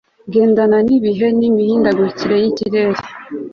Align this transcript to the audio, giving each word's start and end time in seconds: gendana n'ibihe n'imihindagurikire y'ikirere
gendana 0.33 0.77
n'ibihe 0.87 1.27
n'imihindagurikire 1.39 2.35
y'ikirere 2.43 2.99